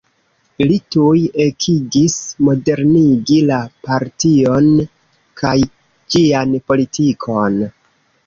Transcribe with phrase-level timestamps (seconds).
[0.69, 2.13] Li tuj ekigis
[2.47, 3.59] modernigi la
[3.89, 4.71] partion
[5.43, 5.55] kaj
[6.15, 7.63] ĝian politikon.